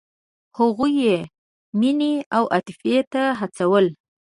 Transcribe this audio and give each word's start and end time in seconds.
هغوی 0.57 0.91
یې 1.05 1.17
مینې 1.79 2.13
او 2.37 2.43
عاطفې 2.53 2.97
ته 3.13 3.23
هڅول. 3.39 3.85